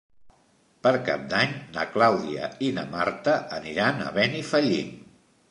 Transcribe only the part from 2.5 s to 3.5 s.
i na Marta